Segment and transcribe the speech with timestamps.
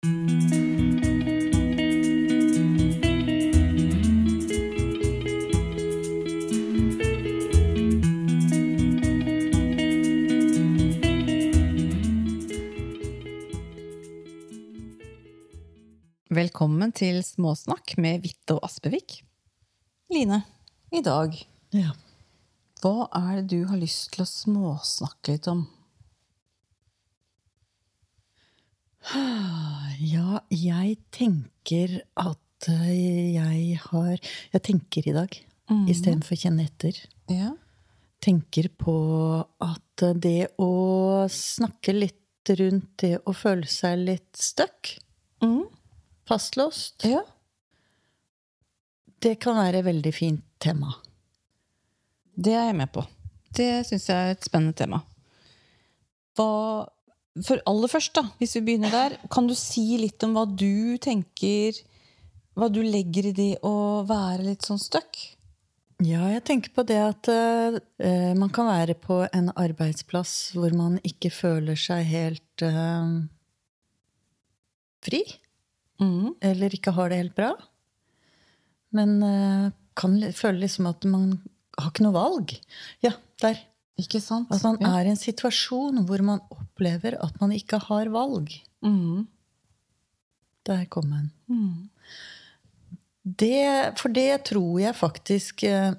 [0.00, 0.16] Velkommen
[16.96, 19.18] til Småsnakk med Vitte og Aspevik.
[20.08, 20.44] Line,
[20.92, 21.92] i dag, Ja.
[22.80, 25.68] hva er det du har lyst til å småsnakke litt om?
[30.14, 34.16] ja, jeg tenker at eh, jeg har
[34.52, 35.38] Jeg tenker i dag
[35.86, 36.96] istedenfor å kjenne etter.
[37.30, 37.52] Ja.
[38.20, 38.92] Tenker på
[39.62, 40.70] at det å
[41.30, 44.96] snakke litt rundt det å føle seg litt stuck,
[45.40, 45.62] Mm.
[46.28, 47.22] fastlåst, ja.
[49.24, 50.90] det kan være et veldig fint tema.
[52.34, 53.06] Det er jeg med på.
[53.56, 55.00] Det syns jeg er et spennende tema.
[56.36, 56.50] Hva
[57.38, 60.98] For aller først, da, hvis vi begynner der, kan du si litt om hva du
[61.02, 61.76] tenker
[62.58, 65.20] Hva du legger i det å være litt sånn stuck?
[66.00, 67.76] Ja, jeg tenker på det at uh,
[68.34, 73.20] man kan være på en arbeidsplass hvor man ikke føler seg helt uh,
[75.04, 75.22] fri.
[76.00, 76.32] Mm.
[76.40, 77.50] eller ikke har det helt bra.
[78.96, 79.68] Men uh,
[80.00, 81.34] kan føle liksom at man
[81.76, 82.54] har ikke noe valg.
[83.04, 83.12] Ja,
[83.44, 83.60] der.
[84.00, 84.50] Ikke sant?
[84.54, 84.94] At man ja.
[84.96, 88.52] er i en situasjon hvor man opplever at man ikke har valg.
[88.86, 89.26] Mm.
[90.68, 91.30] Der kom den.
[91.50, 91.88] Mm.
[93.22, 95.92] Det, for det tror jeg faktisk eh,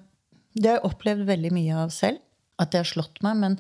[0.51, 2.19] Det har jeg opplevd veldig mye av selv.
[2.59, 3.37] At det har slått meg.
[3.39, 3.59] Men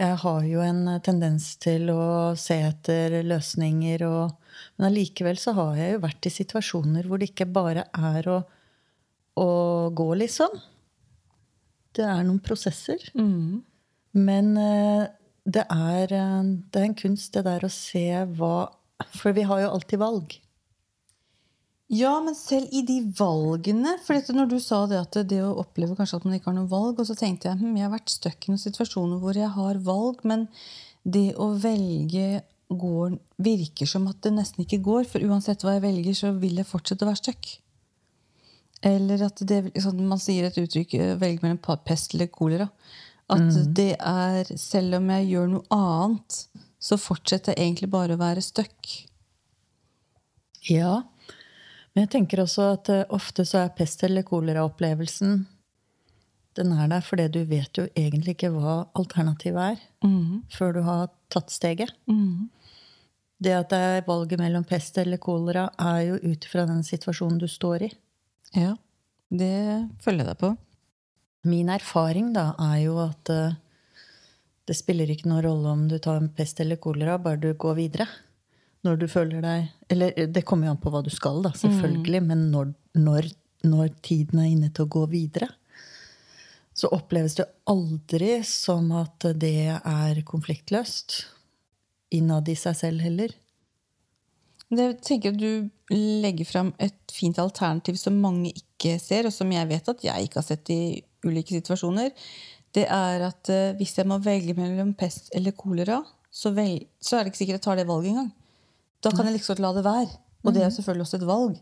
[0.00, 4.06] jeg har jo en tendens til å se etter løsninger.
[4.08, 8.30] Og, men allikevel så har jeg jo vært i situasjoner hvor det ikke bare er
[8.32, 8.38] å,
[9.36, 9.50] å
[9.92, 10.56] gå, liksom.
[11.96, 13.02] Det er noen prosesser.
[13.18, 13.62] Mm.
[14.18, 15.08] Men eh,
[15.46, 18.70] det er, eh, det er en kunst, det der å se hva
[19.16, 20.34] For vi har jo alltid valg.
[21.90, 25.56] Ja, men selv i de valgene For dette, når du sa det at det å
[25.62, 27.96] oppleve kanskje at man ikke har noe valg, og så tenkte jeg hm, jeg har
[27.96, 30.46] vært stuck i noen situasjoner hvor jeg har valg, men
[31.02, 35.08] det å velge går, virker som at det nesten ikke går.
[35.10, 37.50] For uansett hva jeg velger, så vil jeg fortsette å være stuck.
[38.82, 42.70] Eller at det, sånn, man sier et uttrykk eh, 'velg mellom pest eller kolera'.
[43.30, 46.46] At det er Selv om jeg gjør noe annet,
[46.80, 48.88] så fortsetter jeg egentlig bare å være stuck.
[50.66, 51.02] Ja,
[51.94, 55.46] men jeg tenker også at eh, ofte så er pest- eller kolera-opplevelsen
[56.58, 59.78] Den er der fordi du vet jo egentlig ikke hva alternativet er
[60.50, 61.92] før du har tatt steget.
[63.40, 67.38] Det at det er valget mellom pest eller kolera, er jo ut fra den situasjonen
[67.38, 67.90] du står i.
[68.56, 68.74] Ja,
[69.30, 69.54] det
[70.02, 70.54] følger jeg deg på.
[71.48, 73.54] Min erfaring da er jo at eh,
[74.68, 77.78] det spiller ikke noen rolle om du tar en pest eller kolera, bare du går
[77.78, 78.08] videre.
[78.84, 81.54] Når du føler deg Eller eh, det kommer jo an på hva du skal, da,
[81.56, 83.30] selvfølgelig, men når, når,
[83.66, 85.50] når tiden er inne til å gå videre,
[86.74, 91.24] så oppleves det aldri som at det er konfliktløst.
[92.16, 93.34] Innad i seg selv heller.
[94.70, 99.50] Jeg tenker at Du legger fram et fint alternativ som mange ikke ser, og som
[99.50, 100.82] jeg vet at jeg ikke har sett i
[101.26, 102.12] ulike situasjoner.
[102.70, 105.98] Det er at eh, hvis jeg må velge mellom pest eller kolera,
[106.30, 108.30] så, vel, så er det ikke sikkert jeg tar det valget engang.
[109.02, 110.10] Da kan jeg liksom la det være.
[110.44, 111.56] Og det er selvfølgelig også et valg.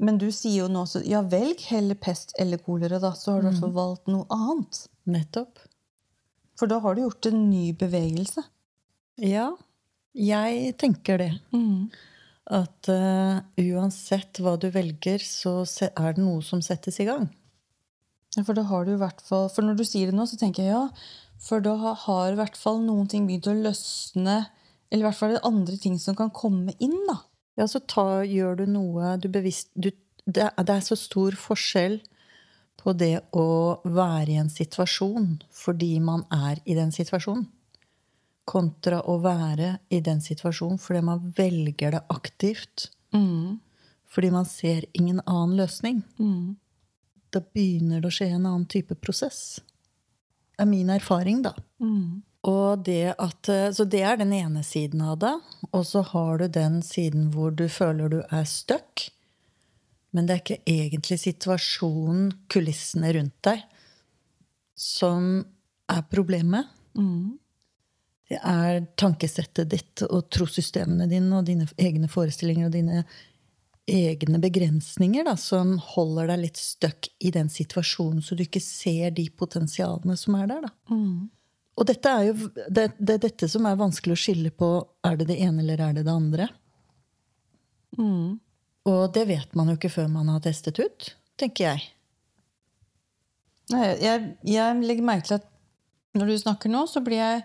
[0.00, 3.10] Men du sier jo nå også ja, velg heller pest eller kolera, da.
[3.18, 4.84] Så har du i hvert fall valgt noe annet.
[5.10, 5.60] Nettopp.
[6.60, 8.44] For da har du gjort en ny bevegelse.
[9.20, 9.50] Ja,
[10.16, 11.32] jeg tenker det.
[12.50, 17.28] At uh, uansett hva du velger, så er det noe som settes i gang.
[18.36, 20.38] Ja, for da har du i hvert fall For når du sier det nå, så
[20.38, 20.84] tenker jeg ja.
[21.42, 21.74] For da
[22.04, 24.36] har i hvert fall noen ting begynt å løsne.
[24.90, 27.20] Eller i hvert fall andre ting som kan komme inn, da.
[27.58, 29.90] Ja, så ta, gjør du noe du bevisst du,
[30.24, 31.98] det, det er så stor forskjell
[32.80, 33.46] på det å
[33.84, 37.44] være i en situasjon fordi man er i den situasjonen,
[38.44, 42.90] kontra å være i den situasjonen fordi man velger det aktivt.
[44.10, 46.02] Fordi man ser ingen annen løsning.
[47.30, 49.60] Da begynner det å skje en annen type prosess.
[50.56, 51.54] Det er min erfaring, da.
[52.42, 55.40] Og det at, eh, så det er den ene siden av det.
[55.72, 59.10] Og så har du den siden hvor du føler du er stuck.
[60.12, 63.62] Men det er ikke egentlig situasjonen, kulissene rundt deg,
[64.74, 65.44] som
[65.88, 66.66] er problemet.
[66.94, 67.39] Det
[68.38, 73.04] er tankesettet ditt og trossystemene dine og dine egne forestillinger og dine
[73.90, 79.10] egne begrensninger da, som holder deg litt stuck i den situasjonen, så du ikke ser
[79.16, 80.68] de potensialene som er der.
[80.68, 80.72] da.
[81.80, 82.34] Og dette er jo
[82.68, 84.68] det, det er dette som er vanskelig å skille på.
[85.06, 86.48] Er det det ene, eller er det det andre?
[88.90, 91.88] Og det vet man jo ikke før man har testet ut, tenker jeg.
[93.72, 95.46] Nei, Jeg, jeg legger merke til at
[96.18, 97.42] når du snakker nå, så blir jeg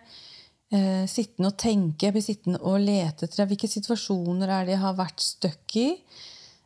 [0.74, 2.08] eh, sittende og tenke.
[2.08, 5.90] Jeg blir sittende og lete etter hvilke situasjoner er det jeg har vært stuck i.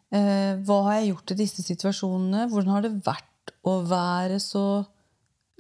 [0.10, 2.48] Eh, hva har jeg gjort i disse situasjonene?
[2.51, 4.66] Hvordan har det vært å være så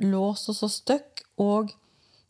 [0.05, 1.23] låst og så stuck?
[1.41, 1.73] Og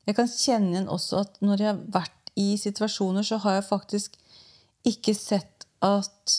[0.08, 3.70] jeg kan kjenne igjen også at når jeg har vært i situasjoner, så har jeg
[3.70, 4.16] faktisk
[4.88, 6.38] ikke sett at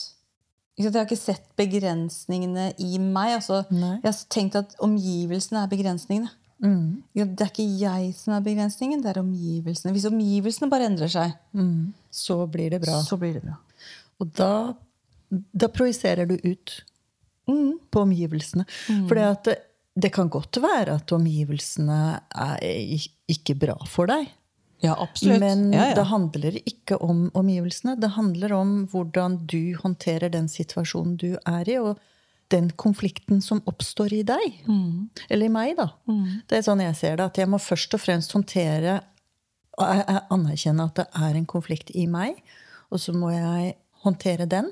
[0.79, 3.35] Jeg har ikke sett begrensningene i meg.
[3.35, 6.31] Altså, jeg har tenkt at omgivelsene er begrensningene.
[6.61, 9.93] Ja, Det er ikke jeg som er begrensningen, det er omgivelsene.
[9.95, 11.33] Hvis omgivelsene bare endrer seg,
[12.11, 13.01] Så blir det bra.
[13.01, 13.57] så blir det bra.
[14.21, 14.73] Og da,
[15.31, 16.83] da projiserer du ut
[17.91, 18.65] på omgivelsene.
[19.07, 19.55] For det, det,
[19.95, 22.61] det kan godt være at omgivelsene er
[23.27, 24.29] ikke bra for deg.
[24.81, 24.95] Ja.
[25.21, 25.95] Men ja, ja.
[25.95, 27.97] det handler ikke om omgivelsene.
[28.01, 31.99] Det handler om hvordan du håndterer den situasjonen du er i, og
[32.51, 34.59] den konflikten som oppstår i deg.
[35.29, 35.87] Eller i meg, da.
[36.49, 37.29] Det er sånn jeg ser det.
[37.31, 38.99] At jeg må først og fremst håndtere
[39.79, 42.37] og anerkjenne at det er en konflikt i meg,
[42.91, 44.67] og så må jeg håndtere den.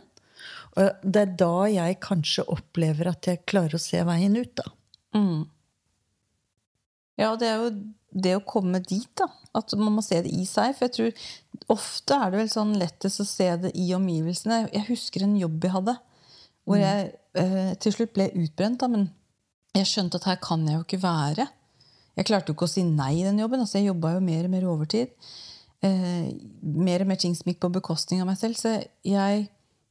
[0.78, 4.68] Og det er da jeg kanskje opplever at jeg klarer å se veien ut, da.
[7.20, 7.72] Ja, det er jo
[8.10, 9.28] det å komme dit, da.
[9.58, 10.76] At man må se det i seg.
[10.78, 14.70] For jeg tror ofte er det vel sånn lettest å se det i omgivelsene.
[14.76, 15.96] Jeg husker en jobb jeg hadde,
[16.70, 17.12] hvor jeg
[17.42, 18.80] eh, til slutt ble utbrent.
[18.84, 19.10] Da, men
[19.78, 21.48] jeg skjønte at her kan jeg jo ikke være.
[22.20, 23.64] Jeg klarte jo ikke å si nei i den jobben.
[23.64, 25.14] altså Jeg jobba jo mer og mer overtid.
[25.86, 26.28] Eh,
[26.62, 28.60] mer og mer ting som gikk på bekostning av meg selv.
[28.60, 28.76] Så
[29.08, 29.48] jeg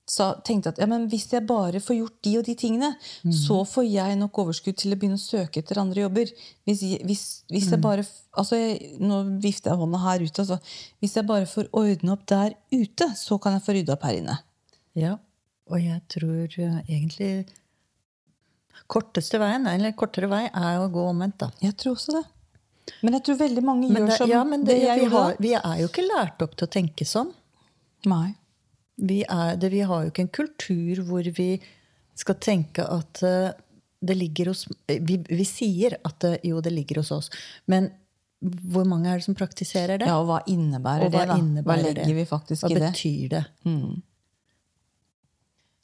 [0.08, 2.90] sa, tenkte at ja, men hvis jeg bare får gjort de og de tingene,
[3.44, 6.32] så får jeg nok overskudd til å begynne å søke etter andre jobber.
[6.68, 8.06] Hvis, hvis, hvis jeg bare
[8.38, 10.44] altså jeg, Nå vifter jeg hånda her ute.
[10.44, 10.60] Altså.
[11.02, 14.20] Hvis jeg bare får ordne opp der ute, så kan jeg få rydda opp her
[14.20, 14.38] inne.
[14.98, 15.16] Ja,
[15.68, 17.32] og jeg tror eh, egentlig
[18.88, 21.50] korteste veien, eller kortere vei, er å gå omvendt, da.
[21.64, 22.24] Jeg tror også det.
[23.04, 25.34] Men jeg tror veldig mange Men gjør det, som ja, men det, jeg vi, har,
[25.44, 27.34] vi er jo ikke lært opp til å tenke sånn.
[28.08, 28.32] Nei.
[28.96, 31.50] Vi, er, det, vi har jo ikke en kultur hvor vi
[32.18, 33.52] skal tenke at eh,
[34.00, 37.30] det ligger hos vi, vi sier at det, jo, det ligger hos oss.
[37.70, 37.90] Men
[38.40, 40.08] hvor mange er det som praktiserer det?
[40.08, 41.30] Ja, og hva innebærer Og hva det?
[41.32, 41.38] da?
[41.42, 42.16] innebærer hva legger det?
[42.20, 42.82] vi faktisk Hva i det?
[42.82, 43.44] Hva betyr det?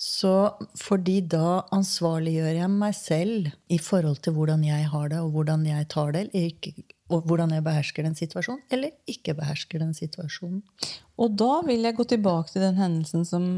[0.00, 0.32] Så
[0.74, 5.62] fordi da ansvarliggjør jeg meg selv i forhold til hvordan jeg har det, og hvordan
[5.68, 6.24] jeg tar det,
[7.14, 10.64] og hvordan jeg behersker den situasjonen, eller ikke behersker den situasjonen.
[11.16, 13.48] Og da vil jeg gå tilbake til den hendelsen som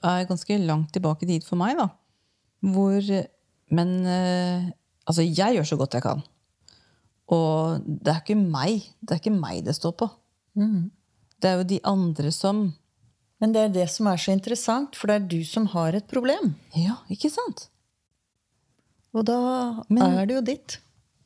[0.00, 1.76] er ganske langt tilbake i tid for meg.
[1.76, 1.90] da.
[2.64, 3.02] Hvor
[3.74, 4.70] Men eh,
[5.06, 6.22] altså, jeg gjør så godt jeg kan.
[7.32, 10.08] Og det er ikke meg det er ikke meg det står på.
[11.40, 12.72] Det er jo de andre som
[13.44, 16.06] Men det er det som er så interessant, for det er du som har et
[16.08, 16.54] problem.
[16.72, 17.66] Ja, ikke sant?
[19.12, 20.78] Og da Men- er det jo ditt.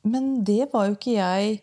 [0.02, 1.62] Men det var jo ikke jeg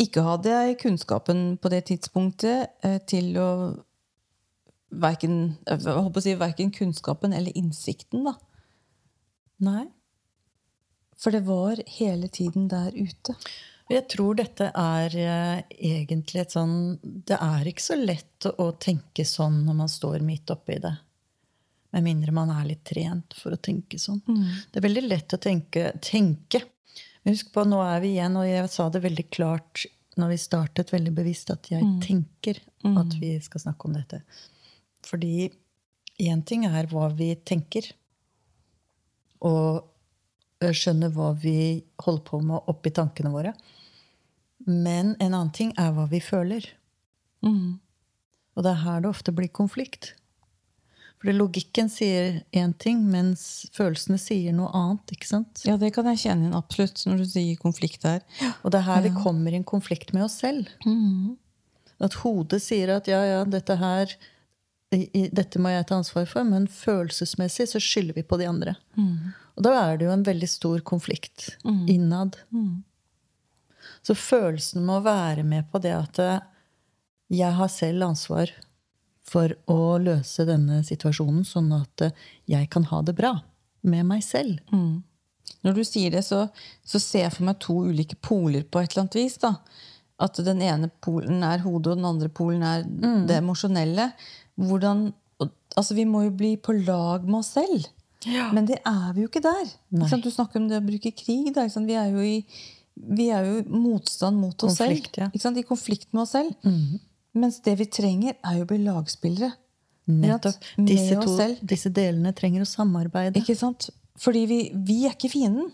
[0.00, 3.84] Ikke hadde jeg kunnskapen på det tidspunktet eh, til å
[4.90, 8.32] verken, jeg håper å si, verken kunnskapen eller innsikten, da.
[9.60, 9.84] Nei.
[11.16, 13.36] For det var hele tiden der ute.
[13.92, 15.62] Jeg tror dette er eh,
[15.92, 20.50] egentlig et sånn Det er ikke så lett å, tenke sånn når man står midt
[20.54, 20.94] oppi det.
[21.92, 24.22] Med mindre man er litt trent for å tenke sånn.
[24.72, 25.90] Det er veldig lett å tenke.
[26.00, 26.62] tenke.
[27.22, 29.84] Men husk på, nå er vi igjen, og jeg sa det veldig klart
[30.16, 34.22] når vi startet, veldig bevisst, at jeg tenker at vi skal snakke om dette.
[35.06, 35.50] Fordi
[36.24, 37.86] én ting er hva vi tenker,
[39.44, 39.84] og
[40.70, 43.54] skjønner hva vi holder på med oppi tankene våre.
[44.66, 46.66] Men en annen ting er hva vi føler.
[48.54, 50.12] Og det er her det ofte blir konflikt.
[51.22, 55.12] For logikken sier én ting, mens følelsene sier noe annet.
[55.14, 55.62] ikke sant?
[55.64, 58.20] Ja, det kan jeg kjenne inn absolutt når du sier konflikt her.
[58.64, 60.68] Og det er her vi kommer i en konflikt med oss selv.
[62.02, 64.16] At hodet sier at ja, ja, dette her
[65.32, 68.74] dette må jeg ta ansvar for, men følelsesmessig så skylder vi på de andre.
[69.56, 71.56] Og da er det jo en veldig stor konflikt
[71.88, 72.36] innad.
[74.02, 76.42] Så følelsen med å være med på det at eh,
[77.32, 78.50] jeg har selv ansvar
[79.32, 82.18] for å løse denne situasjonen, sånn at eh,
[82.50, 83.36] jeg kan ha det bra
[83.86, 84.58] med meg selv.
[85.62, 86.44] Når du sier det, så,
[86.84, 89.38] så ser jeg for meg to ulike poler på et eller annet vis.
[89.42, 89.54] da.
[90.22, 92.84] At den ene polen er hodet, og den andre polen er
[93.26, 94.10] det emosjonelle.
[94.58, 95.08] Hvordan,
[95.78, 97.86] altså Vi må jo bli på lag med oss selv.
[98.54, 99.70] Men det er vi jo ikke der.
[99.90, 100.20] Ikke?
[100.22, 101.50] Du snakker om det å bruke krig.
[101.50, 102.36] Vi er jo i
[102.96, 105.22] vi er jo motstand mot oss Konflikt, selv.
[105.24, 105.30] ja.
[105.32, 105.58] Ikke sant?
[105.58, 106.52] I konflikt med oss selv.
[107.34, 109.52] Mens det vi trenger, er jo å bli lagspillere.
[110.12, 110.58] Nettopp.
[110.84, 113.38] Disse, to, disse delene trenger å samarbeide.
[113.40, 113.88] Ikke sant?
[114.20, 115.70] Fordi vi, vi er ikke fienden.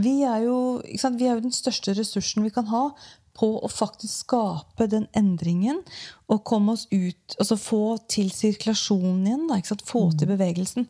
[0.00, 1.18] Vi er, jo, ikke sant?
[1.20, 2.86] vi er jo den største ressursen vi kan ha
[3.36, 5.78] på å faktisk skape den endringen
[6.30, 9.44] og komme oss ut Altså få til sirkulasjonen igjen.
[9.50, 9.60] Da?
[9.84, 10.16] Få Mm.
[10.18, 10.88] til bevegelsen.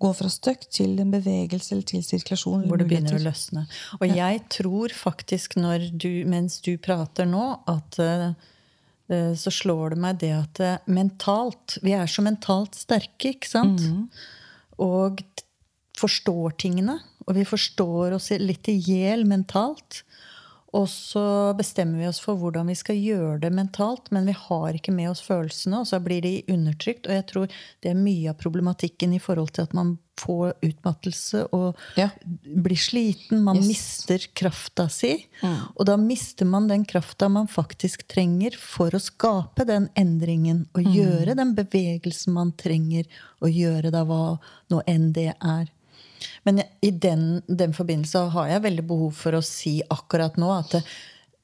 [0.00, 2.64] Gå fra støkk til en bevegelse eller til sirkulasjon.
[2.70, 3.66] Hvor det begynner å løsne.
[4.00, 5.58] Og jeg tror faktisk,
[5.92, 8.30] du, mens du prater nå, at eh,
[9.12, 13.50] eh, så slår det meg det at eh, mentalt Vi er så mentalt sterke, ikke
[13.50, 13.84] sant?
[14.80, 15.20] Og
[16.00, 16.96] forstår tingene.
[17.28, 20.02] Og vi forstår oss litt i hjel mentalt.
[20.72, 21.22] Og så
[21.58, 25.10] bestemmer vi oss for hvordan vi skal gjøre det mentalt, men vi har ikke med
[25.10, 27.08] oss følelsene, og så blir de undertrykt.
[27.08, 27.48] Og jeg tror
[27.82, 32.10] det er mye av problematikken i forhold til at man får utmattelse og Ja.
[32.44, 33.42] blir sliten.
[33.42, 33.66] Man Yes.
[33.66, 35.26] mister krafta si.
[35.42, 40.84] Og da mister man den krafta man faktisk trenger for å skape den endringen og
[40.84, 43.06] gjøre den bevegelsen man trenger
[43.42, 44.38] å gjøre, da hva
[44.70, 45.68] nå enn det er.
[46.48, 50.76] Men i den, den forbindelse har jeg veldig behov for å si akkurat nå at
[50.76, 50.84] det,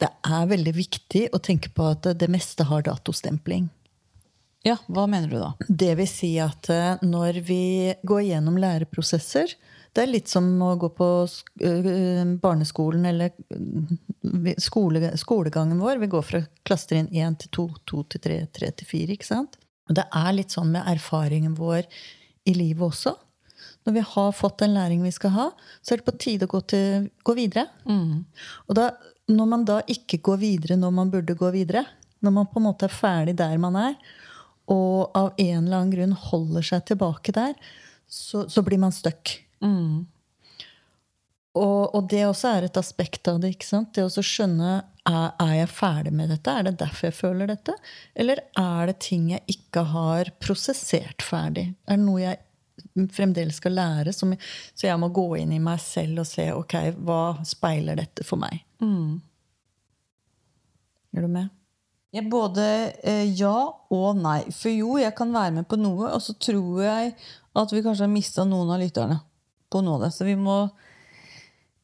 [0.02, 3.70] det er veldig viktig å tenke på at det, meste har datostempling.
[4.66, 5.52] Ja, hva mener du da?
[5.68, 9.52] Det vil si at eh, når vi går gjennom læreprosesser
[9.94, 16.02] Det er litt som å gå på øh, barneskolen eller øh, skole, skolegangen vår.
[16.02, 19.16] Vi går fra klassetrinn 1 til 2, 2 til 3, 3 til 4.
[19.16, 19.56] Ikke sant?
[19.86, 21.86] Det er litt sånn med erfaringen vår
[22.50, 23.14] i livet også.
[23.86, 25.46] Når vi har fått den læringen vi skal ha,
[25.82, 27.66] så er det på tide å gå, til, gå videre.
[28.66, 28.90] Og da,
[29.32, 31.84] når man da ikke går videre når man burde gå videre,
[32.24, 33.98] når man på en måte er ferdig der man er,
[34.72, 37.54] og av en eller annen grunn holder seg tilbake der,
[38.10, 39.36] så, så blir man stuck.
[41.56, 43.54] Og, og det også er et aspekt av det.
[43.54, 43.94] ikke sant?
[43.96, 44.72] Det å skjønne
[45.06, 46.52] er, er jeg ferdig med dette?
[46.52, 47.76] Er det derfor jeg føler dette?
[48.18, 51.70] Eller er det ting jeg ikke har prosessert ferdig?
[51.86, 52.42] Er det noe jeg
[53.12, 54.12] fremdeles skal lære?
[54.12, 58.40] Så jeg må gå inn i meg selv og se ok, hva speiler dette for
[58.40, 58.62] meg?
[58.82, 59.20] Mm.
[61.16, 61.52] Er du med?
[62.14, 62.64] Ja, både
[63.04, 63.54] eh, ja
[63.92, 64.40] og nei.
[64.54, 67.14] For jo, jeg kan være med på noe, og så tror jeg
[67.56, 69.18] at vi kanskje har mista noen av lytterne
[69.72, 70.12] på noe av det.
[70.16, 70.66] Så vi må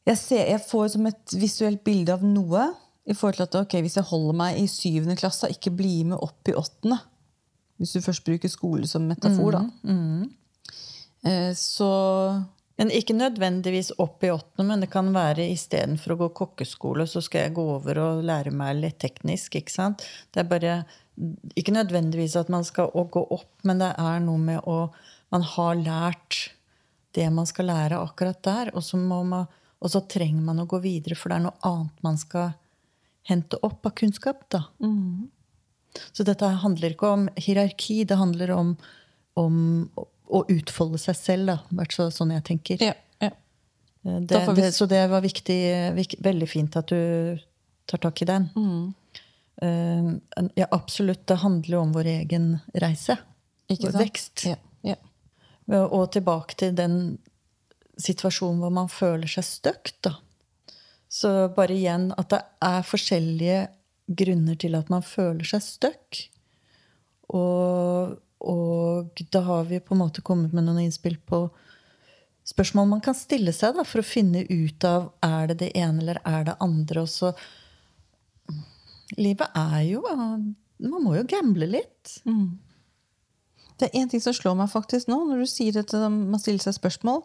[0.03, 2.67] jeg, ser, jeg får som et visuelt bilde av noe
[3.07, 6.19] i forhold til at okay, hvis jeg holder meg i syvende klasse, ikke bli med
[6.23, 6.99] opp i åttende.
[7.81, 9.63] Hvis du først bruker skole som metafor, da.
[9.91, 10.25] Eh,
[11.55, 11.91] så
[12.75, 17.21] Men ikke nødvendigvis opp i åttende, men det kan være istedenfor å gå kokkeskole, så
[17.21, 19.55] skal jeg gå over og lære meg litt teknisk.
[19.55, 20.03] ikke sant?
[20.33, 20.83] Det er bare
[21.55, 24.91] Ikke nødvendigvis at man skal gå opp, men det er noe med å
[25.31, 26.53] Man har lært
[27.13, 29.47] det man skal lære akkurat der, og så, man,
[29.81, 32.51] og så trenger man å gå videre, for det er noe annet man skal
[33.29, 34.43] hente opp av kunnskap.
[34.49, 34.65] da.
[36.13, 38.75] Så dette handler ikke om hierarki, det handler om,
[39.39, 39.57] om
[40.29, 41.57] å- utfolde seg selv, da.
[41.71, 42.81] Hvert fall sånn jeg tenker.
[42.81, 43.29] ja, ja.
[44.03, 45.59] Det, vi- det, så det var viktig,
[45.95, 47.39] viktig, veldig fint at du
[47.87, 48.49] tar tak i den.
[48.55, 48.93] Mm.
[49.63, 51.25] Uh, ja, absolutt.
[51.27, 53.15] Det handler jo om vår egen reise.
[53.71, 54.01] Ikke sant?
[54.03, 54.45] vekst.
[54.49, 54.95] Ja, ja.
[55.85, 56.97] Og tilbake til den
[58.01, 60.17] situasjonen hvor man føler seg støkt, da.
[61.07, 63.67] Så bare igjen at det er forskjellige
[64.19, 66.23] grunner til at man føler seg støkk.
[67.33, 71.45] Og, og da har vi på en måte kommet med noen innspill på
[72.43, 76.03] spørsmål man kan stille seg da, for å finne ut av er det det ene
[76.03, 77.05] eller er det andre.
[77.05, 77.33] Og så
[79.17, 82.15] Livet er jo Man må jo gamble litt.
[83.77, 86.59] Det er én ting som slår meg faktisk nå, når du sier at man stiller
[86.63, 87.23] seg spørsmål.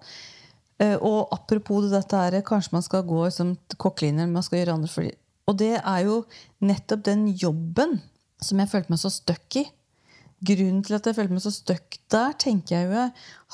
[0.78, 4.76] Eh, Og apropos det dette her, kanskje man skal gå som kokkelinjer, man skal gjøre
[4.78, 5.10] andre for
[5.48, 6.24] Og det er jo
[6.60, 8.00] nettopp den jobben
[8.40, 9.64] som jeg følte meg så stuck i.
[10.38, 13.06] Grunnen til at jeg følte meg så stuck der, tenker jeg jo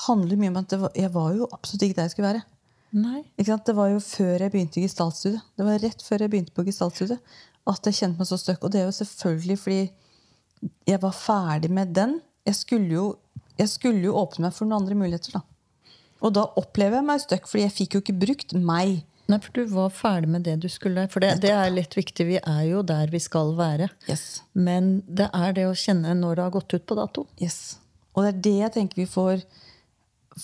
[0.08, 2.44] handler mye om at var, jeg var jo absolutt ikke der jeg skulle være.
[2.94, 3.22] Nei.
[3.40, 5.42] Det var jo før jeg begynte i gestaltstudiet.
[5.56, 7.18] Det var rett før jeg begynte på gestaltstudiet
[7.64, 8.62] at jeg kjente meg så stuck.
[8.62, 9.80] Og det er jo selvfølgelig fordi
[10.88, 12.18] jeg var ferdig med den.
[12.46, 13.06] Jeg skulle jo,
[13.58, 15.38] jeg skulle jo åpne meg for noen andre muligheter.
[15.38, 15.42] da.
[16.24, 19.02] Og da opplever jeg meg stuck, fordi jeg fikk jo ikke brukt meg.
[19.30, 21.06] Nei, for du var ferdig med det du skulle.
[21.12, 22.26] For det, det er litt viktig.
[22.28, 23.88] Vi er jo der vi skal være.
[24.10, 24.42] Yes.
[24.52, 27.24] Men det er det å kjenne når det har gått ut på dato.
[27.40, 27.78] Yes.
[28.14, 29.46] Og det er det jeg tenker vi får,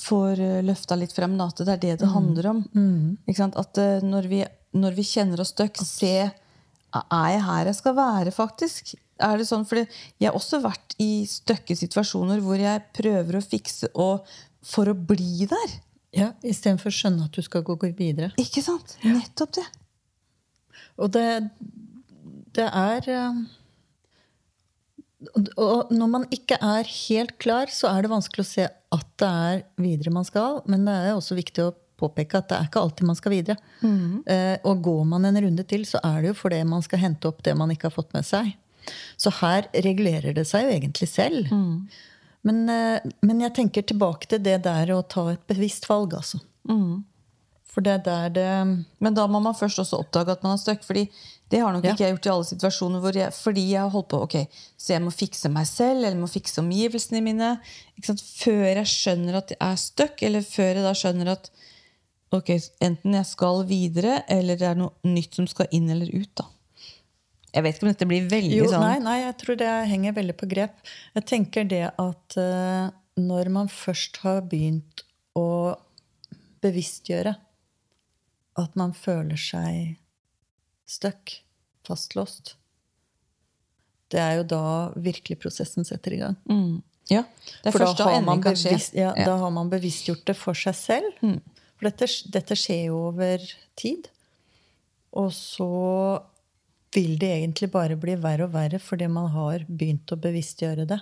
[0.01, 1.37] får eh, løfta litt frem.
[1.39, 2.65] Da, at det er det det handler om.
[3.27, 3.59] Ikke sant?
[3.61, 4.41] At eh, når vi,
[4.81, 6.15] når vi kjenner oss stuck, se
[6.91, 8.97] Er jeg her jeg skal være, faktisk?
[9.21, 9.67] Er det sånn?
[9.69, 14.25] for jeg har også vært i støkke situasjoner hvor jeg prøver å fikse og,
[14.65, 15.77] for å bli der.
[16.17, 18.33] Ja, Istedenfor å skjønne at du skal gå videre.
[18.41, 18.97] Ikke sant?
[19.07, 19.67] Nettopp det.
[20.99, 21.27] Og det,
[22.57, 23.43] det er eh,
[25.57, 29.29] og- når man ikke er helt klar, så er det vanskelig å se at det
[29.29, 30.63] er videre man skal.
[30.67, 33.57] Men det er også viktig å påpeke at det er ikke alltid man skal videre.
[34.27, 37.29] Eh, og går man en runde til, så er det jo fordi man skal hente
[37.29, 38.55] opp det man ikke har fått med seg.
[39.21, 41.51] Så her regulerer det seg jo egentlig selv.
[42.45, 46.41] Men, eh, men jeg tenker tilbake til det der å ta et bevisst valg, altså.
[47.71, 50.59] For det er der det Men da må man først også oppdage at man er
[50.59, 50.83] stuck.
[50.83, 51.05] Fordi
[51.51, 51.93] det har nok Ja.
[51.93, 54.93] ikke jeg gjort i alle situasjoner hvor jeg, fordi jeg har holdt på ok, Så
[54.95, 57.61] jeg må fikse meg selv eller må fikse omgivelsene mine.
[58.03, 61.51] Før jeg skjønner at jeg er stuck, eller før jeg da skjønner at
[62.33, 66.31] ok, enten jeg skal videre, eller det er noe nytt som skal inn eller ut.
[66.35, 66.45] da.
[67.51, 70.17] Jeg vet ikke om dette blir veldig Jo, sånn nei, nei, jeg tror det henger
[70.21, 70.77] veldig på grep.
[71.17, 75.03] Jeg tenker det at uh, når man først har begynt
[75.39, 75.75] å
[76.63, 77.35] bevisstgjøre
[78.61, 79.97] at man føler seg
[80.91, 81.41] stuck,
[81.87, 82.57] fastlåst
[84.11, 84.63] Det er jo da
[84.99, 86.37] virkelig prosessen setter i gang.
[86.51, 86.79] mm.
[87.11, 87.25] Ja,
[87.65, 89.25] Det For da har, bevisst, ja, Ja.
[89.27, 91.41] da har man bevisstgjort det for seg selv.
[91.75, 93.43] For dette, dette skjer jo over
[93.75, 94.07] tid.
[95.19, 96.23] Og så
[96.95, 101.01] vil det egentlig bare bli verre og verre fordi man har begynt å bevisstgjøre det.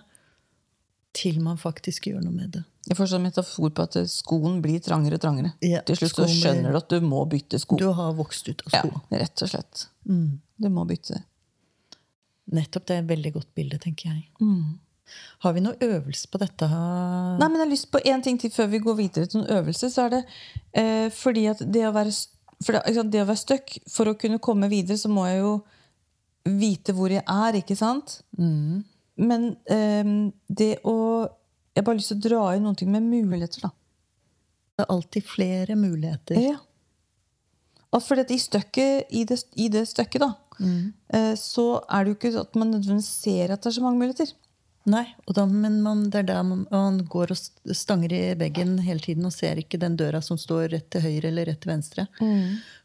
[1.18, 2.62] Til man faktisk gjør noe med det.
[2.88, 5.54] Jeg får sånn metafor på at skoen blir trangere og trangere.
[5.64, 7.78] Ja, Til slutt så skjønner du at du må bytte sko.
[7.80, 8.82] Du har vokst ut av Ja,
[9.24, 9.86] rett og slett.
[10.08, 10.38] Mm.
[10.60, 11.22] Du må bytte.
[12.54, 14.28] Nettopp det er et veldig godt bilde, tenker jeg.
[14.40, 14.78] Mm.
[15.44, 16.68] Har vi noe øvelse på dette?
[16.68, 19.52] Nei, men jeg har lyst på én ting til før vi går videre til noen
[19.58, 19.90] øvelse.
[19.92, 20.22] Så er det
[20.76, 22.12] eh, fordi at det å være
[22.64, 25.52] for det, det å være stuck For å kunne komme videre, så må jeg jo
[26.58, 28.20] vite hvor jeg er, ikke sant?
[28.38, 28.84] Mm.
[29.18, 30.14] Men um,
[30.46, 30.94] det å
[31.74, 33.68] Jeg har bare lyst til å dra inn noen ting med muligheter, da.
[34.74, 36.38] Det er alltid flere muligheter.
[36.42, 36.56] Ja.
[37.94, 40.32] Og for i, støkket, i, det, I det støkket, da,
[41.14, 44.02] eh, så er det jo ikke at man nødvendigvis ser at det er så mange
[44.02, 44.32] muligheter.
[44.88, 48.78] Nei, og da, men man, det er der man, man går og stanger i veggen
[48.86, 51.72] hele tiden og ser ikke den døra som står rett til høyre eller rett til
[51.74, 52.06] venstre.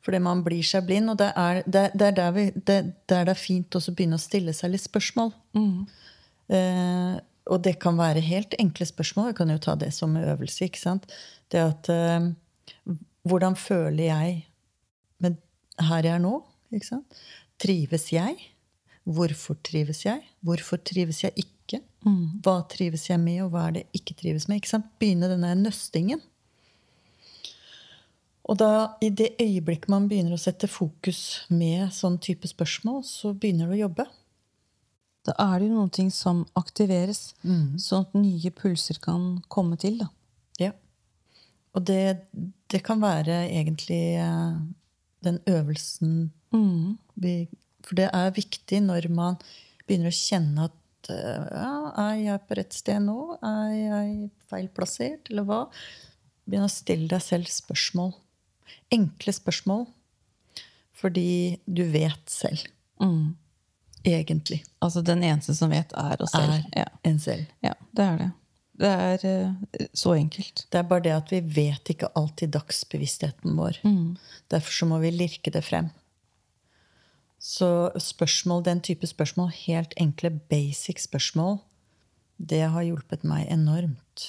[0.03, 1.13] Fordi man blir seg blind.
[1.13, 4.19] Og det er, det, det er der, vi, det, der det er fint å begynne
[4.19, 5.31] å stille seg litt spørsmål.
[6.51, 7.13] Eh,
[7.53, 9.31] og det kan være helt enkle spørsmål.
[9.31, 10.67] Jeg kan jo ta det som øvelse.
[10.67, 11.07] ikke sant?
[11.51, 12.31] Det at eh,
[13.23, 14.41] Hvordan føler jeg
[15.23, 15.37] med
[15.79, 16.41] her jeg er nå?
[16.75, 17.21] Ikke sant?
[17.63, 18.49] Trives jeg?
[19.07, 20.19] Hvorfor trives jeg?
[20.43, 21.52] Hvorfor trives jeg ikke?
[22.43, 24.59] Hva trives jeg med, og hva er det jeg ikke trives med?
[24.59, 24.89] Ikke sant?
[24.99, 26.21] Begynne denne nøstingen.
[28.43, 33.31] Og da, i det øyeblikket man begynner å sette fokus med sånn type spørsmål, så
[33.31, 34.07] begynner det å jobbe.
[35.23, 37.29] Da er det jo noen ting som aktiveres,
[37.79, 40.01] sånn at nye pulser kan komme til.
[40.01, 40.09] da.
[40.59, 40.73] Ja.
[41.73, 42.27] Og det,
[42.67, 44.57] det kan være egentlig eh,
[45.23, 46.31] den øvelsen
[47.15, 47.47] vi
[47.83, 49.39] For det er viktig når man
[49.87, 50.75] begynner å kjenne at
[51.09, 53.17] eh, ja, Er jeg på rett sted nå?
[53.43, 55.59] Er jeg feilplassert, eller hva?
[56.45, 58.13] Begynn å stille deg selv spørsmål.
[58.93, 59.87] Enkle spørsmål.
[61.03, 62.63] Fordi du vet selv.
[64.03, 64.61] Egentlig.
[64.83, 66.53] Altså Den eneste som vet, er oss selv.
[66.71, 67.45] Er Ja, en selv.
[67.63, 68.29] ja det er det.
[68.83, 70.65] Det er uh, så enkelt.
[70.71, 73.77] Det er bare det at vi vet ikke alltid dagsbevisstheten vår.
[74.49, 75.91] Derfor så må vi lirke det frem.
[77.43, 77.67] Så
[77.99, 81.57] spørsmål, den type spørsmål, helt enkle basic spørsmål,
[82.39, 84.27] det har hjulpet meg enormt.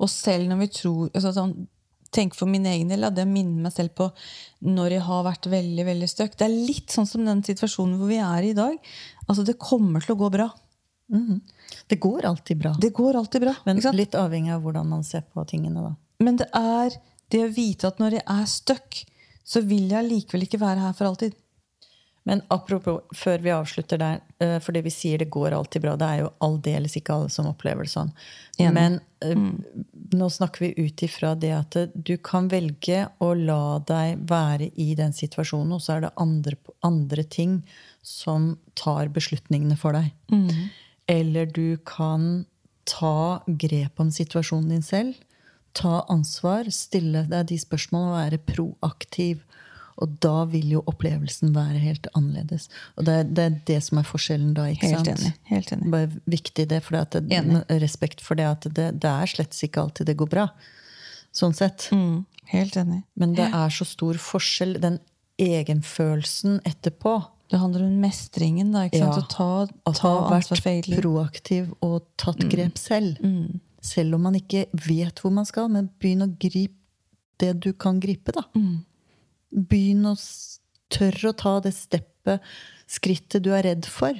[0.00, 1.56] Og selv når vi tror altså sånn,
[2.14, 4.06] Tenk for min egen del, det å minne meg selv på
[4.64, 6.36] når jeg har vært veldig veldig støkk.
[6.38, 8.76] Det er litt sånn som den situasjonen hvor vi er i dag.
[9.26, 10.46] Altså, Det kommer til å gå bra.
[11.90, 12.72] Det går alltid bra.
[12.80, 13.56] Det går alltid bra.
[13.66, 15.92] Men litt avhengig av hvordan man ser på tingene, da.
[16.24, 16.96] Men det er
[17.34, 19.02] det å vite at når jeg er stuck,
[19.44, 21.36] så vil jeg likevel ikke være her for alltid.
[22.26, 25.92] Men apropos, før vi avslutter der, eh, for det vi sier det går alltid bra,
[25.96, 28.10] det er jo aldeles ikke alle som opplever det sånn.
[28.58, 28.72] Enig.
[28.74, 29.52] Men mm.
[30.18, 34.72] nå snakker vi ut ifra det at eh, du kan velge å la deg være
[34.74, 37.60] i den situasjonen, og så er det andre, andre ting
[38.02, 40.10] som tar beslutningene for deg.
[41.06, 42.44] Eller du kan
[42.90, 45.14] ta grep om situasjonen din selv.
[45.78, 49.46] Ta ansvar, stille deg de spørsmålene og være proaktiv.
[50.02, 52.68] Og da vil jo opplevelsen være helt annerledes.
[52.96, 54.66] Og det er det, er det som er forskjellen da.
[54.72, 55.22] ikke Helt sant?
[55.24, 55.32] enig.
[55.48, 55.90] Helt enig.
[55.94, 57.62] Bare viktig det, for det, Enig.
[57.80, 60.48] respekt for det at det, det er slett ikke alltid det går bra.
[61.36, 61.88] Sånn sett.
[61.92, 63.02] Mm, helt enig.
[63.16, 64.76] Men det er så stor forskjell.
[64.84, 65.00] Den
[65.40, 67.18] egenfølelsen etterpå.
[67.50, 68.86] Det handler om mestringen, da.
[68.88, 69.16] ikke sant?
[69.16, 69.22] Ja.
[69.22, 73.20] Å ta, ta ansvar for eget vært proaktiv og tatt grep selv.
[73.86, 75.70] Selv om man ikke vet hvor man skal.
[75.72, 76.74] Men begynn å gripe
[77.40, 78.46] det du kan gripe, da.
[79.50, 80.16] Begynn å
[80.92, 82.42] tørre å ta det steppet,
[82.90, 84.18] skrittet du er redd for.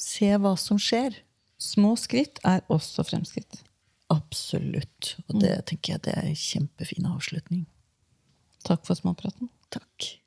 [0.00, 1.20] Se hva som skjer.
[1.62, 3.62] Små skritt er også fremskritt.
[4.12, 5.14] Absolutt.
[5.28, 7.64] Og det tenker jeg det er en kjempefin avslutning.
[8.66, 9.50] Takk for småpraten.
[9.72, 10.21] Takk.